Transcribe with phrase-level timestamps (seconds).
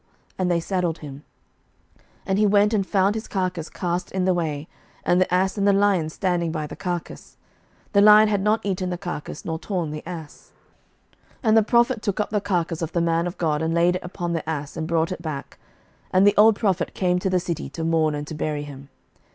[0.35, 1.23] And they saddled him.
[1.95, 4.67] 11:013:028 And he went and found his carcase cast in the way,
[5.05, 7.37] and the ass and the lion standing by the carcase:
[7.93, 10.53] the lion had not eaten the carcase, nor torn the ass.
[11.11, 13.97] 11:013:029 And the prophet took up the carcase of the man of God, and laid
[13.97, 15.59] it upon the ass, and brought it back:
[16.09, 18.89] and the old prophet came to the city, to mourn and to bury him.